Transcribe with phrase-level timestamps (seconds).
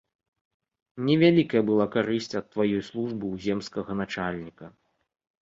[1.09, 4.65] Невялікая была карысць ад тваёй службы ў земскага начальніка.